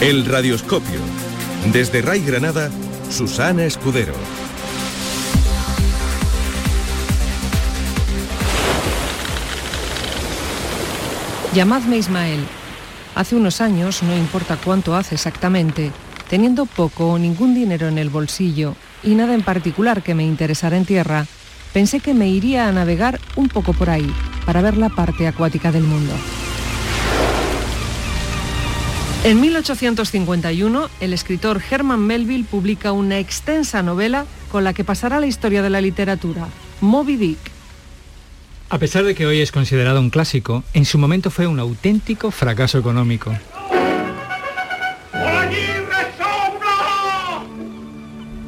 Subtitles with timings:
[0.00, 1.00] El radioscopio.
[1.72, 2.70] Desde Ray Granada,
[3.08, 4.12] Susana Escudero.
[11.54, 12.40] Llamadme Ismael.
[13.14, 15.90] Hace unos años, no importa cuánto hace exactamente,
[16.28, 20.76] teniendo poco o ningún dinero en el bolsillo y nada en particular que me interesara
[20.76, 21.24] en tierra,
[21.72, 24.12] pensé que me iría a navegar un poco por ahí
[24.44, 26.12] para ver la parte acuática del mundo.
[29.26, 35.26] En 1851, el escritor Herman Melville publica una extensa novela con la que pasará la
[35.26, 36.46] historia de la literatura,
[36.80, 37.38] Moby Dick.
[38.70, 42.30] A pesar de que hoy es considerado un clásico, en su momento fue un auténtico
[42.30, 43.36] fracaso económico.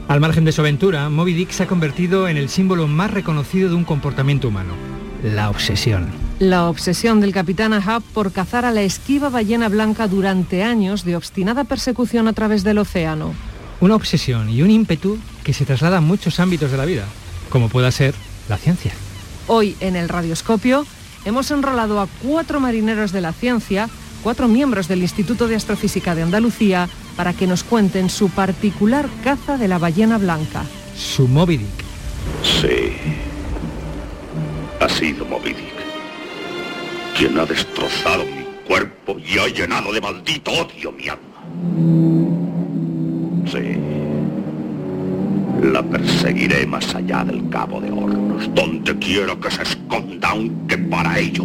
[0.06, 3.68] Al margen de su aventura, Moby Dick se ha convertido en el símbolo más reconocido
[3.68, 4.74] de un comportamiento humano,
[5.22, 6.08] la obsesión.
[6.38, 11.16] La obsesión del capitán Ahab por cazar a la esquiva ballena blanca durante años de
[11.16, 13.34] obstinada persecución a través del océano.
[13.80, 17.04] Una obsesión y un ímpetu que se traslada a muchos ámbitos de la vida,
[17.48, 18.14] como pueda ser
[18.48, 18.92] la ciencia.
[19.46, 20.86] Hoy en el Radioscopio
[21.24, 23.88] hemos enrolado a cuatro marineros de la ciencia,
[24.22, 29.56] cuatro miembros del Instituto de Astrofísica de Andalucía, para que nos cuenten su particular caza
[29.58, 30.64] de la ballena blanca.
[30.96, 31.84] Su Moby Dick.
[32.42, 33.27] Sí.
[34.80, 35.74] Ha sido Moby Dick.
[37.16, 41.42] Quien ha destrozado mi cuerpo y ha llenado de maldito odio mi alma.
[43.50, 43.76] Sí.
[45.62, 51.18] La perseguiré más allá del Cabo de Hornos, donde quiero que se esconda, aunque para
[51.18, 51.44] ello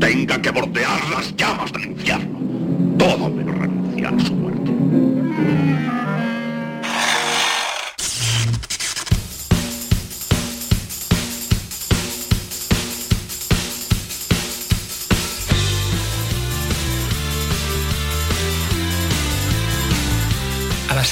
[0.00, 2.40] tenga que bordear las llamas del infierno.
[2.98, 4.72] Todo menos renunciar a su muerte.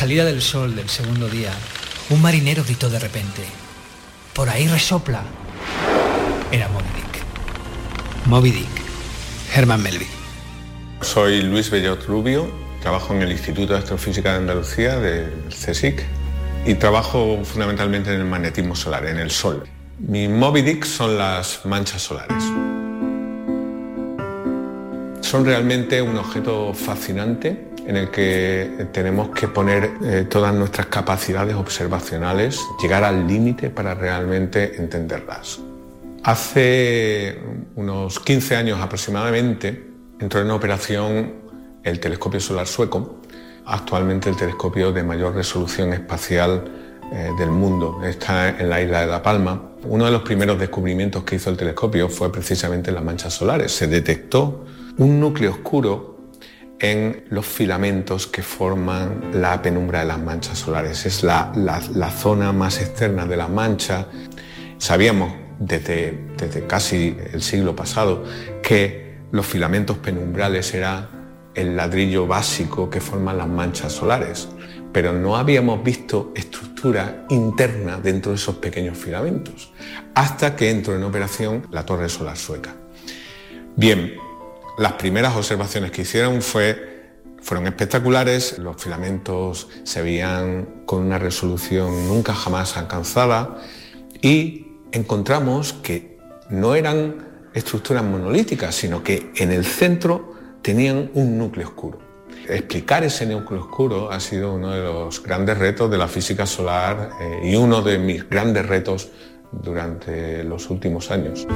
[0.00, 1.52] Salida del sol del segundo día,
[2.08, 3.42] un marinero gritó de repente,
[4.32, 5.22] por ahí resopla.
[6.50, 8.26] Era Moby Dick.
[8.26, 8.82] Moby Dick.
[9.54, 10.10] Herman Melville.
[11.02, 12.50] Soy Luis Bellot Rubio,
[12.80, 16.02] trabajo en el Instituto de Astrofísica de Andalucía, del CSIC,
[16.64, 19.64] y trabajo fundamentalmente en el magnetismo solar, en el Sol.
[19.98, 22.42] Mi Moby Dick son las manchas solares.
[25.20, 31.56] Son realmente un objeto fascinante en el que tenemos que poner eh, todas nuestras capacidades
[31.56, 35.58] observacionales, llegar al límite para realmente entenderlas.
[36.22, 37.36] Hace
[37.74, 39.88] unos 15 años aproximadamente
[40.20, 41.34] entró en operación
[41.82, 43.22] el telescopio solar sueco,
[43.66, 46.70] actualmente el telescopio de mayor resolución espacial
[47.10, 48.02] eh, del mundo.
[48.04, 49.72] Está en la isla de La Palma.
[49.82, 53.72] Uno de los primeros descubrimientos que hizo el telescopio fue precisamente las manchas solares.
[53.72, 54.64] Se detectó
[54.98, 56.19] un núcleo oscuro
[56.80, 61.04] en los filamentos que forman la penumbra de las manchas solares.
[61.06, 61.52] Es la,
[62.16, 64.06] zona más externa de la mancha.
[64.78, 68.24] Sabíamos desde, desde casi el siglo pasado
[68.62, 71.08] que los filamentos penumbrales era
[71.54, 74.48] el ladrillo básico que forman las manchas solares,
[74.92, 79.72] pero no habíamos visto estructura interna dentro de esos pequeños filamentos,
[80.14, 82.74] hasta que entró en operación la torre solar sueca.
[83.76, 84.14] Bien,
[84.78, 87.10] las primeras observaciones que hicieron fue,
[87.42, 93.59] fueron espectaculares, los filamentos se veían con una resolución nunca jamás alcanzada
[94.22, 96.19] y encontramos que
[96.50, 101.98] no eran estructuras monolíticas, sino que en el centro tenían un núcleo oscuro.
[102.48, 107.10] Explicar ese núcleo oscuro ha sido uno de los grandes retos de la física solar
[107.21, 109.09] eh, y uno de mis grandes retos
[109.53, 111.47] durante los últimos años.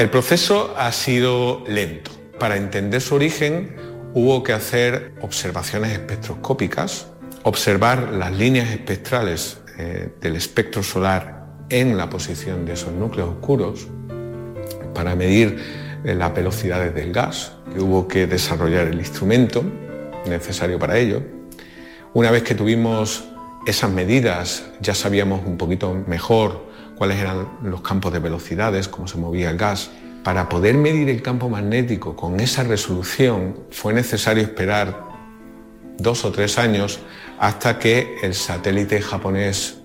[0.00, 2.10] El proceso ha sido lento.
[2.38, 3.76] Para entender su origen
[4.14, 7.08] hubo que hacer observaciones espectroscópicas,
[7.42, 13.88] observar las líneas espectrales eh, del espectro solar en la posición de esos núcleos oscuros
[14.94, 15.62] para medir
[16.02, 17.52] eh, las velocidades del gas.
[17.76, 19.62] Y hubo que desarrollar el instrumento
[20.24, 21.22] necesario para ello.
[22.14, 23.24] Una vez que tuvimos
[23.66, 26.69] esas medidas, ya sabíamos un poquito mejor
[27.00, 29.90] cuáles eran los campos de velocidades, cómo se movía el gas.
[30.22, 35.02] Para poder medir el campo magnético con esa resolución fue necesario esperar
[35.96, 37.00] dos o tres años
[37.38, 39.78] hasta que el satélite japonés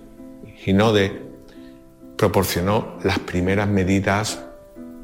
[0.66, 1.22] Hinode
[2.18, 4.40] proporcionó las primeras medidas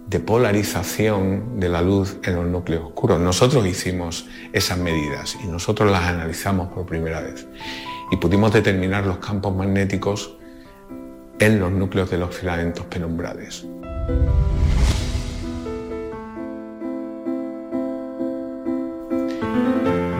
[0.06, 3.18] de polarización de la luz en los núcleos oscuros.
[3.20, 7.46] Nosotros hicimos esas medidas y nosotros las analizamos por primera vez
[8.10, 10.36] y pudimos determinar los campos magnéticos
[11.44, 13.64] en los núcleos de los filamentos penumbrales.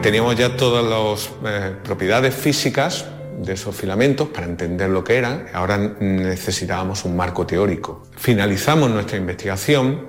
[0.03, 3.07] Teníamos ya todas las eh, propiedades físicas
[3.41, 5.47] de esos filamentos para entender lo que eran.
[5.55, 8.03] Ahora necesitábamos un marco teórico.
[8.17, 10.09] Finalizamos nuestra investigación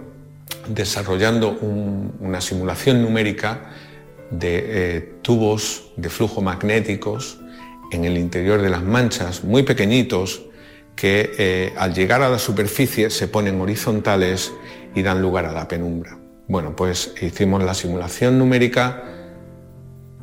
[0.67, 3.69] desarrollando una simulación numérica
[4.31, 7.39] de eh, tubos de flujo magnéticos
[7.91, 10.47] en el interior de las manchas, muy pequeñitos,
[10.95, 14.53] que eh, al llegar a la superficie se ponen horizontales
[14.95, 16.17] y dan lugar a la penumbra.
[16.47, 19.03] Bueno, pues hicimos la simulación numérica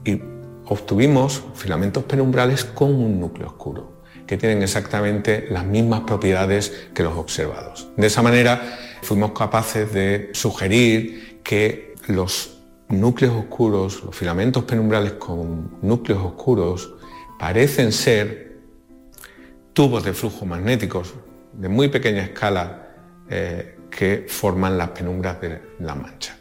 [0.05, 0.21] y
[0.67, 7.17] obtuvimos filamentos penumbrales con un núcleo oscuro, que tienen exactamente las mismas propiedades que los
[7.17, 7.89] observados.
[7.97, 12.59] De esa manera fuimos capaces de sugerir que los
[12.89, 16.95] núcleos oscuros, los filamentos penumbrales con núcleos oscuros,
[17.39, 18.50] parecen ser
[19.73, 21.15] tubos de flujo magnéticos
[21.53, 22.89] de muy pequeña escala
[23.29, 26.41] eh, que forman las penumbras de la mancha.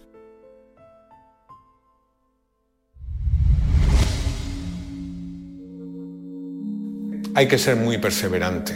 [7.40, 8.74] hay que ser muy perseverante.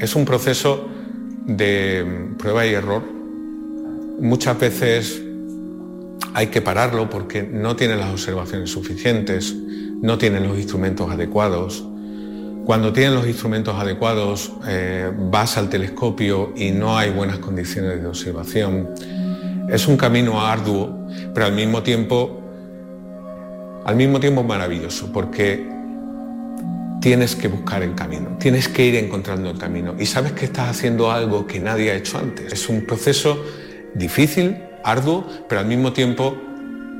[0.00, 0.88] Es un proceso
[1.46, 3.02] de prueba y error.
[4.18, 5.22] Muchas veces
[6.32, 11.86] hay que pararlo porque no tienen las observaciones suficientes, no tienen los instrumentos adecuados.
[12.64, 18.06] Cuando tienen los instrumentos adecuados, eh, vas al telescopio y no hay buenas condiciones de
[18.06, 18.90] observación.
[19.68, 22.40] Es un camino arduo, pero al mismo tiempo,
[23.84, 25.68] al mismo tiempo maravilloso, porque
[27.00, 30.70] tienes que buscar el camino, tienes que ir encontrando el camino y sabes que estás
[30.70, 32.52] haciendo algo que nadie ha hecho antes.
[32.52, 33.44] Es un proceso
[33.94, 36.36] difícil, arduo, pero al mismo tiempo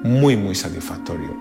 [0.02, 1.36] muy, muy satisfactorio.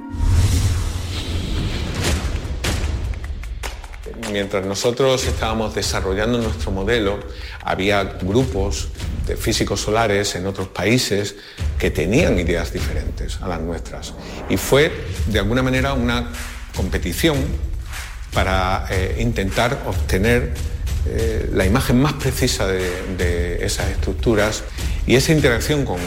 [4.31, 7.19] Mientras nosotros estábamos desarrollando nuestro modelo,
[7.63, 8.89] había grupos
[9.27, 11.35] de físicos solares en otros países
[11.77, 14.13] que tenían ideas diferentes a las nuestras.
[14.49, 14.91] Y fue,
[15.27, 16.31] de alguna manera, una
[16.75, 17.37] competición
[18.33, 20.53] para eh, intentar obtener
[21.05, 24.63] eh, la imagen más precisa de, esas estructuras
[25.05, 25.99] y esa interacción con,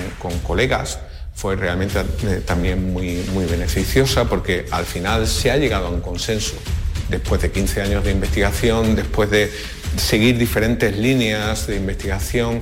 [0.43, 0.99] colegas
[1.35, 6.01] fue realmente eh, también muy, muy beneficiosa porque al final se ha llegado a un
[6.01, 6.55] consenso
[7.09, 9.51] después de 15 años de investigación, después de
[9.97, 12.61] seguir diferentes líneas de investigación.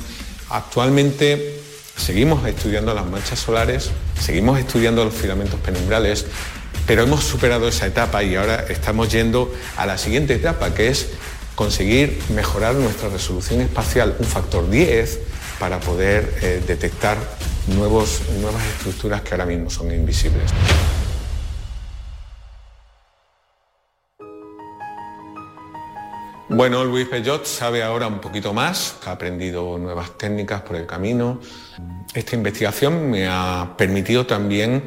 [0.50, 1.61] Actualmente
[1.97, 3.91] seguimos estudiando las manchas solares,
[4.21, 6.27] seguimos estudiando los filamentos penumbrales,
[6.87, 11.09] pero hemos superado esa etapa y ahora estamos yendo a la siguiente etapa, que es
[11.55, 15.21] conseguir mejorar nuestra resolución espacial un factor 10
[15.59, 17.19] para poder eh, detectar
[17.69, 20.50] nuevos, nuevas estructuras que ahora mismo son invisibles.
[26.55, 31.41] Bueno, Luis Pellot sabe ahora un poquito más, ha aprendido nuevas técnicas por el camino.
[32.13, 34.85] Esta investigación me ha permitido también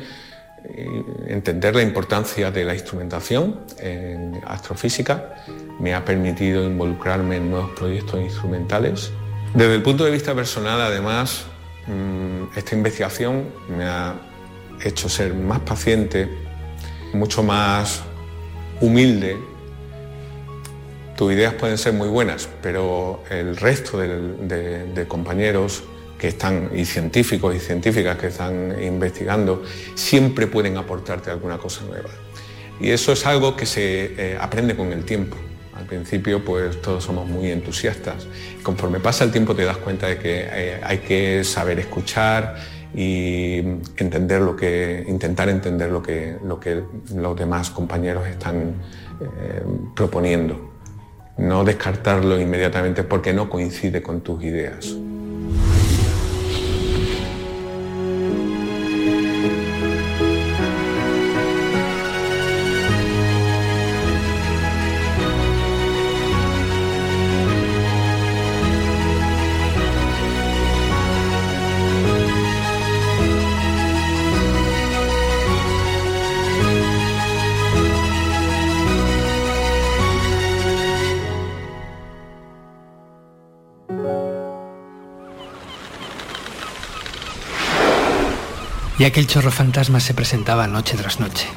[0.63, 5.35] eh, entender la importancia de la instrumentación en astrofísica,
[5.79, 9.11] me ha permitido involucrarme en nuevos proyectos instrumentales.
[9.55, 11.45] Desde el punto de vista personal, además,
[11.87, 13.45] mm, esta investigación
[13.75, 14.15] me ha
[14.83, 16.29] hecho ser más paciente,
[17.13, 18.03] mucho más
[18.81, 19.54] humilde.
[21.15, 25.83] Tus ideas pueden ser muy buenas, pero el resto de, compañeros
[26.19, 29.63] que están, y científicos y científicas que están investigando,
[29.95, 32.09] siempre pueden aportarte alguna cosa nueva.
[32.81, 35.37] Y eso es algo que se eh, aprende con el tiempo.
[35.73, 38.27] Al principio, pues todos somos muy entusiastas.
[38.61, 42.55] Conforme pasa el tiempo, te das cuenta de que eh, hay que saber escuchar
[42.93, 43.59] y
[43.97, 48.75] entender lo que, intentar entender lo que, lo que los demás compañeros están
[49.21, 49.63] eh,
[49.95, 50.74] proponiendo.
[51.37, 54.95] No descartarlo inmediatamente porque no coincide con tus ideas.
[88.97, 91.47] Y aquel chorro fantasma se presentaba noche tras noche,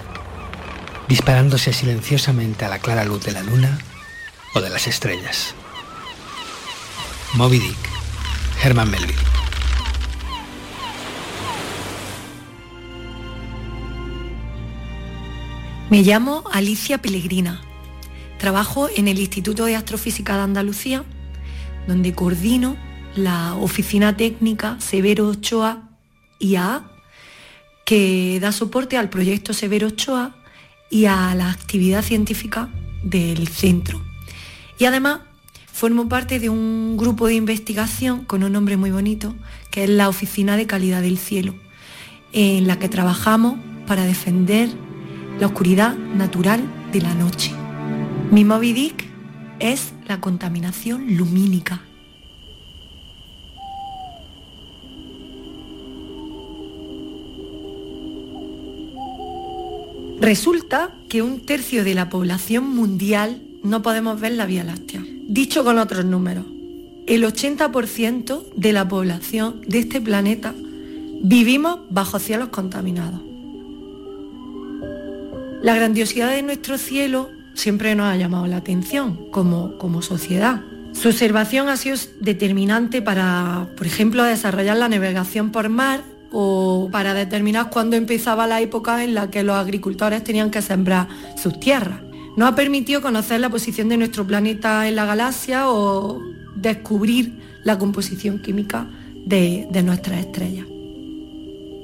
[1.08, 3.78] disparándose silenciosamente a la clara luz de la luna
[4.54, 5.54] o de las estrellas.
[7.34, 7.78] Moby Dick,
[8.62, 9.14] Herman Melville.
[15.90, 17.62] Me llamo Alicia Pellegrina.
[18.38, 21.04] Trabajo en el Instituto de Astrofísica de Andalucía,
[21.86, 22.76] donde coordino
[23.14, 25.88] la oficina técnica Severo Ochoa
[26.40, 26.84] IA,
[27.88, 30.36] que da soporte al proyecto Severo Ochoa
[30.90, 32.68] y a la actividad científica
[33.02, 33.98] del centro.
[34.78, 35.20] Y además
[35.72, 39.34] formo parte de un grupo de investigación con un nombre muy bonito,
[39.70, 41.54] que es la Oficina de Calidad del Cielo,
[42.34, 44.68] en la que trabajamos para defender
[45.40, 46.60] la oscuridad natural
[46.92, 47.54] de la noche.
[48.30, 49.06] Mi Moby Dick
[49.60, 51.87] es la contaminación lumínica.
[60.20, 65.04] Resulta que un tercio de la población mundial no podemos ver la Vía Láctea.
[65.28, 66.44] Dicho con otros números,
[67.06, 70.54] el 80% de la población de este planeta
[71.22, 73.20] vivimos bajo cielos contaminados.
[75.62, 80.62] La grandiosidad de nuestro cielo siempre nos ha llamado la atención como, como sociedad.
[80.92, 87.14] Su observación ha sido determinante para, por ejemplo, desarrollar la navegación por mar o para
[87.14, 92.00] determinar cuándo empezaba la época en la que los agricultores tenían que sembrar sus tierras.
[92.36, 96.20] Nos ha permitido conocer la posición de nuestro planeta en la galaxia o
[96.54, 98.86] descubrir la composición química
[99.26, 100.66] de, de nuestras estrellas.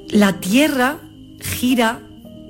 [0.09, 0.97] La Tierra
[1.39, 1.99] gira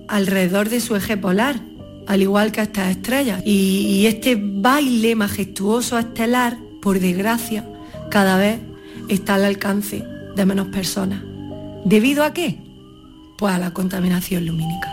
[0.07, 1.59] alrededor de su eje polar,
[2.07, 3.41] al igual que estas estrellas.
[3.45, 7.67] Y, este baile majestuoso estelar, por desgracia,
[8.11, 8.59] cada vez
[9.09, 10.03] está al alcance
[10.35, 11.23] de menos personas.
[11.85, 12.57] ¿Debido a qué?
[13.37, 14.91] Pues a la contaminación lumínica.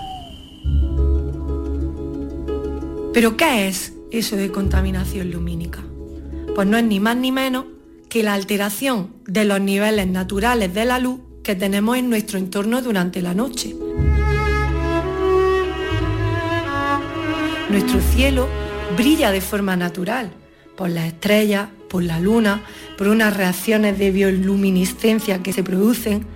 [3.14, 5.82] ¿Pero qué es eso de contaminación lumínica?
[6.54, 7.64] Pues no es ni más ni menos
[8.10, 12.82] que la alteración de los niveles naturales de la luz que tenemos en nuestro entorno
[12.82, 13.74] durante la noche.
[17.70, 18.48] Nuestro cielo
[18.98, 20.30] brilla de forma natural,
[20.76, 22.62] por las estrellas, por la luna,
[22.98, 26.26] por unas reacciones de bioluminiscencia que se producen,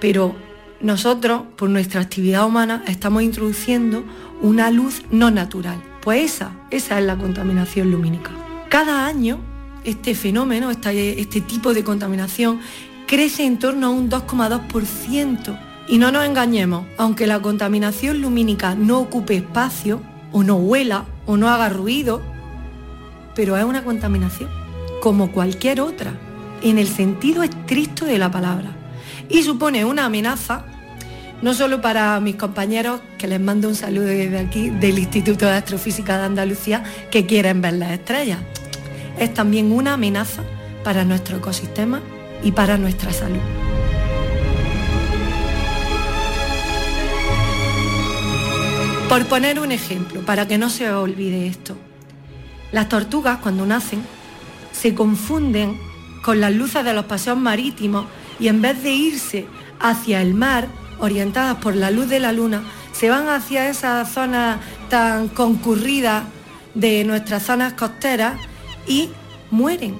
[0.00, 0.34] pero
[0.80, 4.04] nosotros, por nuestra actividad humana, estamos introduciendo
[4.42, 5.82] una luz no natural.
[6.02, 8.30] Pues esa, esa es la contaminación lumínica.
[8.68, 9.40] Cada año
[9.86, 12.60] este fenómeno, este, tipo de contaminación,
[13.06, 15.58] crece en torno a un 2,2%.
[15.88, 21.36] Y no nos engañemos, aunque la contaminación lumínica no ocupe espacio, o no huela, o
[21.36, 22.20] no haga ruido,
[23.36, 24.50] pero es una contaminación,
[25.00, 26.14] como cualquier otra,
[26.62, 28.72] en el sentido estricto de la palabra.
[29.28, 30.64] Y supone una amenaza
[31.42, 35.52] no solo para mis compañeros, que les mando un saludo desde aquí, del Instituto de
[35.52, 38.38] Astrofísica de Andalucía, que quieren ver las estrellas,
[39.18, 40.42] es también una amenaza
[40.82, 42.00] para nuestro ecosistema
[42.42, 43.40] y para nuestra salud.
[49.08, 51.76] Por poner un ejemplo, para que no se olvide esto,
[52.72, 54.02] las tortugas cuando nacen
[54.72, 55.78] se confunden
[56.22, 58.06] con las luces de los paseos marítimos
[58.38, 59.46] y en vez de irse
[59.80, 64.60] hacia el mar, orientadas por la luz de la luna, se van hacia esa zona
[64.88, 66.24] tan concurrida
[66.74, 68.38] de nuestras zonas costeras
[68.86, 69.10] y
[69.50, 69.98] mueren.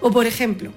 [0.00, 0.72] O por ejemplo,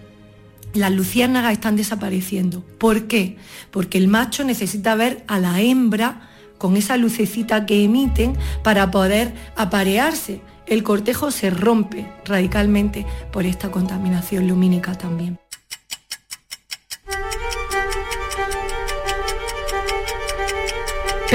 [0.74, 2.63] las luciérnagas están desapareciendo.
[2.77, 3.38] ¿Por qué?
[3.72, 9.34] Porque el macho necesita ver a la hembra con esa lucecita que emiten para poder
[9.55, 10.41] aparearse.
[10.67, 15.38] El cortejo se rompe radicalmente por esta contaminación lumínica también.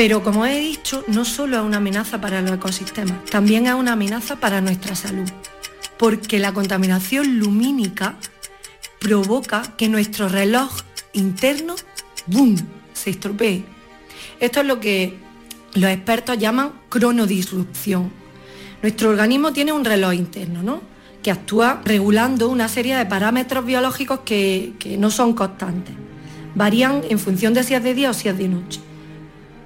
[0.01, 3.93] Pero como he dicho, no solo es una amenaza para los ecosistemas, también es una
[3.93, 5.29] amenaza para nuestra salud,
[5.99, 8.17] porque la contaminación lumínica
[8.99, 10.71] provoca que nuestro reloj
[11.13, 11.75] interno,
[12.27, 12.57] ¡boom!,
[12.95, 13.63] se estropee
[14.41, 15.19] esto es lo que
[15.75, 18.11] los expertos llaman cronodisrupción.
[18.81, 20.81] Nuestro organismo tiene un reloj interno, ¿no?
[21.23, 25.95] que actúa regulando una serie de parámetros biológicos que, no son constantes.
[26.55, 28.81] Varían en función de si es de día o si es de noche.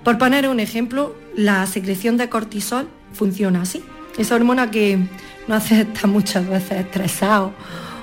[0.04, 3.82] Por poner un ejemplo, la secreción de cortisol funciona así.
[4.18, 4.98] Esa hormona que
[5.48, 7.52] nos hace estar muchas veces estresados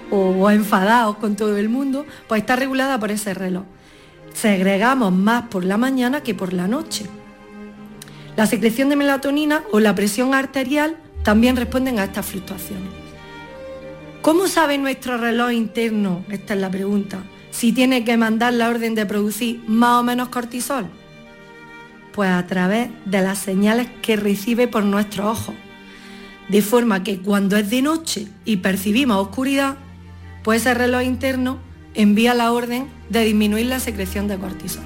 [0.09, 3.63] o enfadados con todo el mundo, pues está regulada por ese reloj
[4.33, 7.05] segregamos más por la mañana que por la noche.
[8.35, 12.89] La secreción de melatonina o la presión arterial también responden a estas fluctuaciones.
[14.21, 16.23] ¿Cómo sabe nuestro reloj interno?
[16.29, 17.23] Esta es la pregunta.
[17.51, 20.85] si tiene que mandar la orden de producir más o menos cortisol?
[22.13, 25.55] Pues a través de las señales que recibe por nuestros ojos.
[26.49, 29.77] De forma que cuando es de noche y percibimos oscuridad,
[30.43, 31.59] pues ese reloj interno
[31.93, 34.83] envía la orden de disminuir la secreción de cortisol.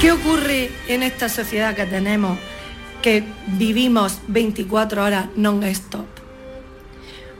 [0.00, 2.38] ¿Qué ocurre en esta sociedad que tenemos,
[3.00, 3.24] que
[3.58, 6.06] vivimos 24 horas non-stop?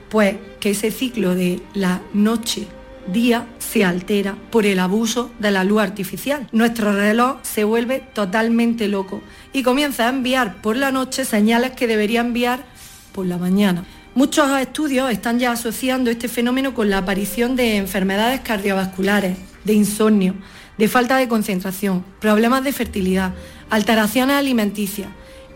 [0.08, 2.66] Pues que ese ciclo de la noche
[3.12, 6.48] día se altera por el abuso de la luz artificial.
[6.52, 11.86] Nuestro reloj se vuelve totalmente loco y comienza a enviar por la noche señales que
[11.86, 12.64] debería enviar
[13.12, 13.84] por la mañana.
[14.14, 20.34] Muchos estudios están ya asociando este fenómeno con la aparición de enfermedades cardiovasculares, de insomnio,
[20.78, 23.34] de falta de concentración, problemas de fertilidad,
[23.70, 25.08] alteraciones alimenticias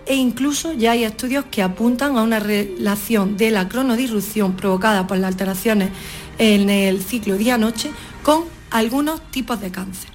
[0.09, 5.19] e incluso ya hay estudios que apuntan a una relación de la cronodisrupción provocada por
[5.19, 5.91] las alteraciones
[6.39, 7.91] en el ciclo día-noche
[8.23, 10.11] con algunos tipos de cáncer.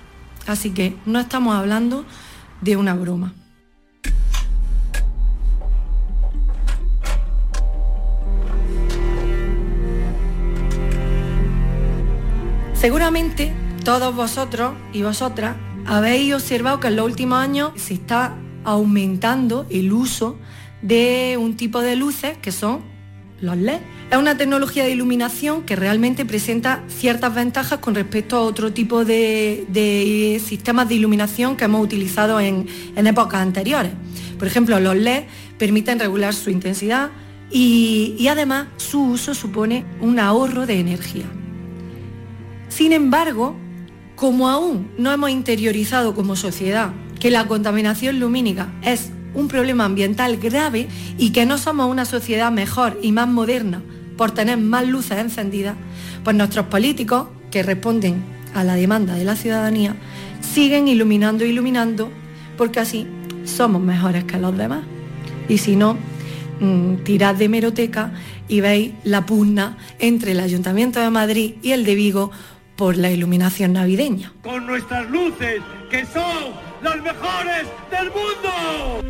[0.48, 2.06] Así que no estamos hablando
[2.62, 3.34] de una broma.
[12.74, 13.54] Seguramente
[13.86, 19.94] todos vosotros y vosotras habéis observado que en los últimos años se está aumentando el
[19.94, 20.38] uso
[20.82, 22.93] de un tipo de luces que son
[23.44, 23.80] los LED.
[24.10, 29.06] Es una tecnología de iluminación que realmente presenta ciertas ventajas con respecto a otro tipo
[29.06, 33.92] de, sistemas de iluminación que hemos utilizado en, épocas anteriores.
[34.40, 35.24] Por ejemplo, los LED
[35.58, 37.12] permiten regular su intensidad
[37.52, 41.26] y además su uso supone un ahorro de energía.
[42.70, 43.56] Sin embargo,
[44.16, 50.38] como aún no hemos interiorizado como sociedad que la contaminación lumínica es un problema ambiental
[50.38, 50.88] grave
[51.18, 53.82] y que no somos una sociedad mejor y más moderna
[54.18, 55.76] por tener más luces encendidas,
[56.24, 59.96] pues nuestros políticos, que responden a la demanda de la ciudadanía,
[60.42, 62.10] siguen iluminando e iluminando
[62.58, 63.08] porque así
[63.46, 64.84] somos mejores que los demás.
[65.50, 65.98] Y si no,
[66.60, 68.12] mm, tirad de meroteca
[68.48, 72.32] y veis la pugna entre el Ayuntamiento de Madrid y el de Vigo
[72.76, 74.34] por la iluminación navideña.
[74.44, 79.04] Con nuestras luces, que son las mejores del mundo.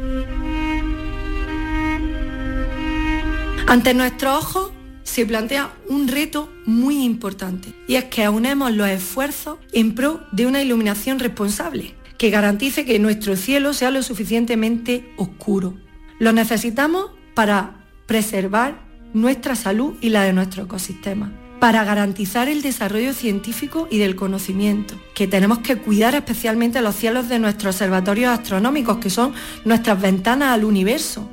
[3.68, 4.72] Ante nuestros ojos
[5.04, 10.46] se plantea un reto muy importante y es que aunemos los esfuerzos en pro de
[10.46, 15.76] una iluminación responsable que garantice que nuestro cielo sea lo suficientemente oscuro.
[16.20, 18.82] Lo necesitamos para preservar
[19.14, 21.32] nuestra salud y la de nuestro ecosistema
[21.64, 27.30] para garantizar el desarrollo científico y del conocimiento, que tenemos que cuidar especialmente los cielos
[27.30, 29.32] de nuestros observatorios astronómicos, que son
[29.64, 31.30] nuestras ventanas al universo.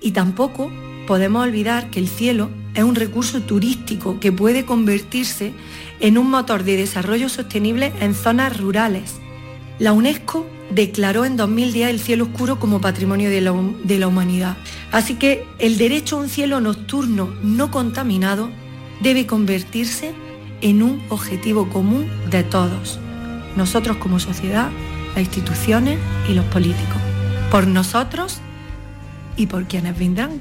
[0.00, 0.72] Y tampoco
[1.06, 5.52] podemos olvidar que el cielo es un recurso turístico que puede convertirse
[6.00, 9.16] en un motor de desarrollo sostenible en zonas rurales.
[9.78, 13.52] La UNESCO declaró en 2010 el cielo oscuro como patrimonio de la,
[13.84, 14.56] de la humanidad.
[14.92, 18.61] Así que el derecho a un cielo nocturno no contaminado
[19.02, 20.14] debe convertirse
[20.60, 23.00] en un objetivo común de todos,
[23.56, 24.70] nosotros como sociedad,
[25.14, 27.02] las instituciones y los políticos,
[27.50, 28.38] por nosotros
[29.36, 30.40] y por quienes vendrán.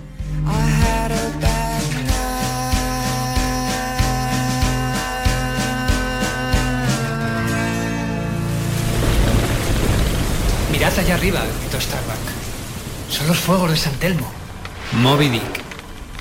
[10.71, 12.15] Mirad allá arriba, gritó Starbuck.
[13.10, 14.32] Son los fuegos de San Telmo.
[15.02, 15.62] Moby Dick.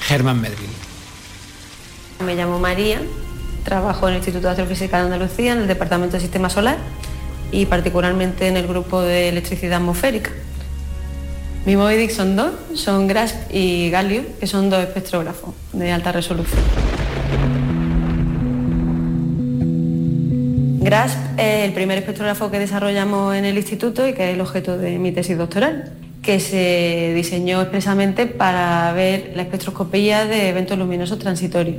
[0.09, 0.80] Herman Melville.
[2.25, 3.01] Me llamo María,
[3.65, 6.77] trabajo en el Instituto de Astrofísica de Andalucía, en el Departamento de Sistema Solar
[7.51, 10.31] y particularmente en el grupo de electricidad atmosférica.
[11.65, 16.61] Mi Movidic son dos, son GRASP y Gallium, que son dos espectrógrafos de alta resolución.
[20.81, 24.77] GRASP es el primer espectrógrafo que desarrollamos en el instituto y que es el objeto
[24.77, 31.19] de mi tesis doctoral que se diseñó expresamente para ver la espectroscopía de eventos luminosos
[31.19, 31.79] transitorios.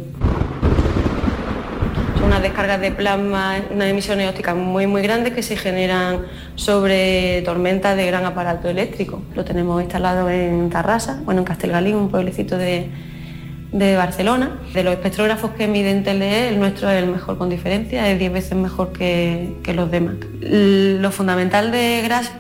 [2.62, 8.06] Descargas de plasma, unas emisiones ópticas muy muy grandes que se generan sobre tormentas de
[8.06, 9.24] gran aparato eléctrico.
[9.34, 12.88] Lo tenemos instalado en Tarrasa, bueno, en Castelgalín, un pueblecito de,
[13.74, 14.60] Barcelona.
[14.76, 18.32] De los espectrógrafos que miden TLE, el nuestro es el mejor con diferencia, es 10
[18.32, 20.18] veces mejor que, que los demás.
[20.42, 22.32] Lo fundamental de GRASP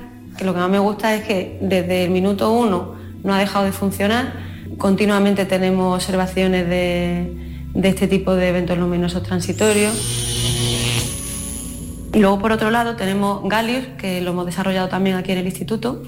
[0.43, 3.71] lo que más me gusta es que desde el minuto uno no ha dejado de
[3.71, 4.33] funcionar,
[4.77, 9.93] continuamente tenemos observaciones de, este tipo de eventos luminosos transitorios.
[12.13, 15.45] Y luego por otro lado tenemos Gallius, que lo hemos desarrollado también aquí en el
[15.45, 16.03] instituto,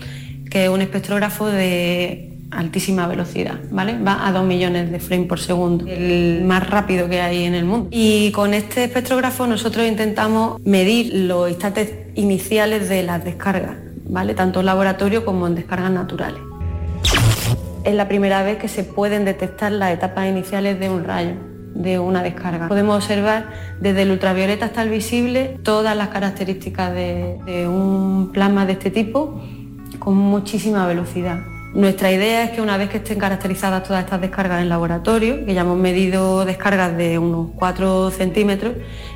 [0.50, 3.98] que es un espectrógrafo de altísima velocidad, ¿vale?
[3.98, 7.66] Va a 2 millones de frames por segundo, el más rápido que hay en el
[7.66, 7.88] mundo.
[7.90, 14.36] Y con este espectrógrafo nosotros intentamos medir los instantes iniciales de las descargas, ¿vale?
[14.36, 16.42] Tanto en laboratorio como en descargas naturales.
[17.86, 22.00] Es la primera vez que se pueden detectar las etapas iniciales de un rayo de
[22.00, 22.68] una descarga.
[22.68, 23.48] Podemos observar
[23.80, 29.42] desde el ultravioleta hasta el visible todas las características de, un plasma de este tipo
[30.00, 31.40] con muchísima velocidad.
[31.74, 35.56] Nuestra idea es que una vez que estén caracterizadas todas estas descargas en laboratorio, que
[35.56, 38.74] ya hemos medido descargas de unos 4 centímetros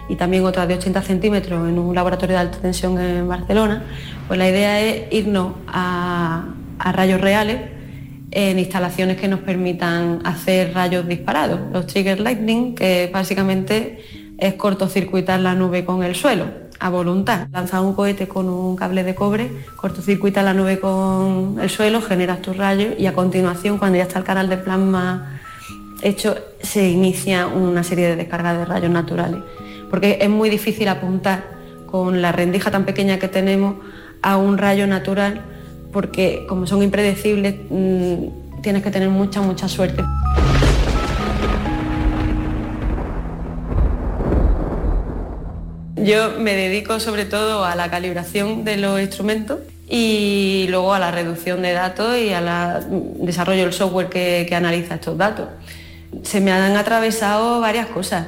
[0.10, 3.84] y también otras de 80 centímetros en un laboratorio de alta tensión en Barcelona,
[4.28, 6.46] pues la idea es irnos a,
[6.80, 7.77] a rayos reales
[8.32, 11.60] en instalaciones que nos permitan hacer rayos disparados.
[11.72, 14.00] Los trigger lightning, que básicamente
[14.38, 16.46] es cortocircuitar la nube con el suelo
[16.80, 17.48] a voluntad.
[17.52, 22.42] Lanzas un cohete con un cable de cobre, cortocircuita la nube con el suelo, generas
[22.42, 25.40] tus rayos y a continuación, cuando ya está el canal de plasma
[26.02, 29.42] hecho, se inicia una serie de descargas de rayos naturales.
[29.90, 31.44] Porque es muy difícil apuntar
[31.86, 33.76] con la rendija tan pequeña que tenemos
[34.22, 35.42] a un rayo natural,
[35.98, 40.04] porque como son impredecibles, mm, tienes que tener mucha, mucha suerte.
[45.96, 49.58] Yo me dedico sobre todo a la calibración de los instrumentos
[49.90, 52.86] y luego a la reducción de datos y al
[53.26, 55.48] desarrollo del software que, analiza estos datos.
[56.22, 58.28] Se me han atravesado varias cosas,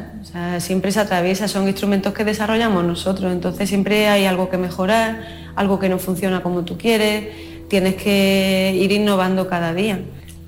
[0.57, 5.21] siempre se atraviesa, son instrumentos que desarrollamos nosotros, entonces siempre hay algo que mejorar,
[5.55, 9.99] algo que no funciona como tú quieres, tienes que ir innovando cada día.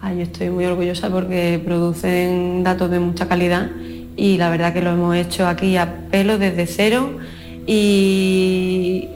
[0.03, 3.69] yo estoy muy orgullosa porque producen datos de mucha calidad
[4.17, 7.17] y la verdad que lo hemos hecho aquí a pelo desde cero
[7.65, 9.07] y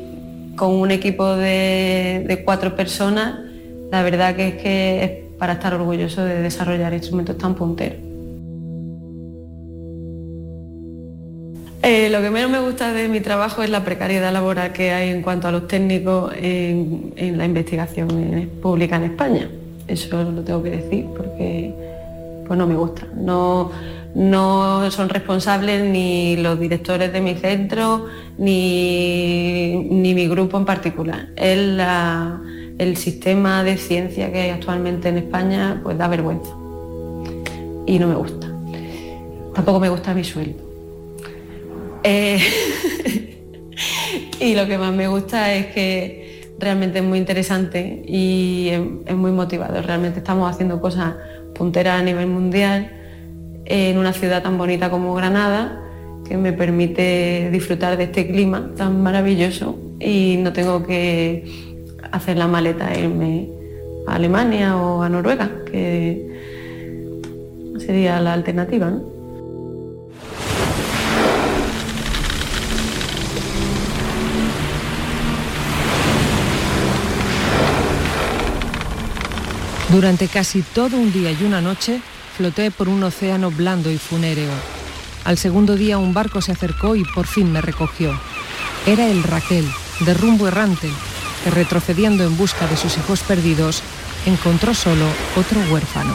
[0.56, 3.40] con un equipo de, cuatro personas,
[3.92, 8.05] la verdad que es que es para estar orgulloso de desarrollar instrumentos tan punteros.
[11.88, 15.10] Eh, lo que menos me gusta de mi trabajo es la precariedad laboral que hay
[15.10, 19.48] en cuanto a los técnicos en, la investigación pública en España.
[19.88, 21.72] Eso lo tengo que decir porque
[22.48, 23.06] pues no me gusta.
[23.16, 23.70] No,
[24.16, 28.08] no son responsables ni los directores de mi centro
[28.40, 31.28] ni, mi grupo en particular.
[31.36, 36.50] El sistema de ciencia que hay actualmente en España pues da vergüenza
[37.86, 38.48] y no me gusta.
[39.54, 40.65] Tampoco me gusta mi sueldo.
[42.08, 42.38] Eh,
[44.40, 48.70] y lo que más me gusta es que realmente es muy interesante y
[49.08, 49.84] es, muy motivador.
[49.86, 51.16] Realmente estamos haciendo cosas
[51.56, 52.92] punteras a nivel mundial
[53.66, 55.82] en una ciudad tan bonita como Granada,
[56.28, 61.44] que me permite disfrutar de este clima tan maravilloso y no tengo que
[62.12, 63.50] hacer la maleta e irme
[64.06, 67.24] a Alemania o a Noruega, que
[67.80, 68.94] sería la alternativa.
[79.96, 82.02] Durante casi todo un día y una noche,
[82.36, 84.52] floté por un océano blando y funéreo.
[85.24, 88.12] Al segundo día un barco se acercó y por fin me recogió.
[88.86, 89.66] Era el Raquel,
[90.02, 90.90] de rumbo errante,
[91.46, 93.82] que retrocediendo en busca de sus hijos perdidos,
[94.26, 95.06] encontró solo
[95.38, 96.14] otro huérfano.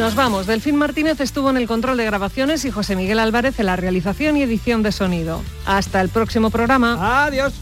[0.00, 0.46] Nos vamos.
[0.46, 4.38] Delfín Martínez estuvo en el control de grabaciones y José Miguel Álvarez en la realización
[4.38, 5.42] y edición de sonido.
[5.66, 7.26] Hasta el próximo programa.
[7.26, 7.52] Adiós.